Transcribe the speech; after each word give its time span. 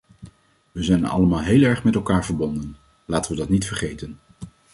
We 0.71 0.83
zijn 0.83 1.05
allemaal 1.05 1.41
heel 1.41 1.63
erg 1.63 1.83
met 1.83 1.95
elkaar 1.95 2.25
verbonden: 2.25 2.77
laten 3.05 3.31
we 3.31 3.37
dat 3.37 3.49
niet 3.49 3.65
vergeten. 3.67 4.17